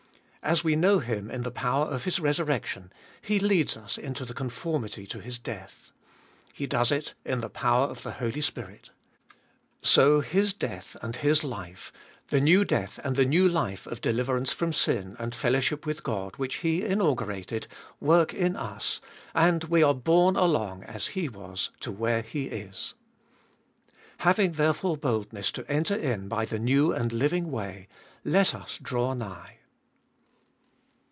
[0.43, 4.33] As we know Him in the power of His resurrection, He leads us into the
[4.33, 5.91] conformity to His death.
[6.51, 8.89] He does it in the power of the Holy Spirit.
[9.83, 11.93] So His death and His life,
[12.29, 16.33] the new death and the new life of deliverance from sin, and fellowship with God,
[16.37, 17.67] which He inau gurated,
[17.99, 18.99] work in us,
[19.35, 22.95] and we are borne along as He was to where He is.
[24.21, 27.87] Having therefore boldness, to enter in by the new and living way,
[28.25, 29.57] let us draw nigh.